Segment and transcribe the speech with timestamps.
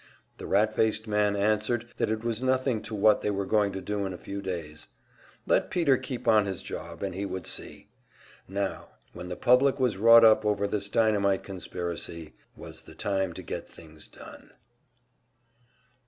[0.39, 3.81] The rat faced man answered that it was nothing to what they were going to
[3.81, 4.87] do in a few days.
[5.45, 7.87] Let Peter keep on his job, and he would see!
[8.47, 13.43] Now, when the public was wrought up over this dynamite conspiracy, was the time to
[13.43, 14.49] get things done.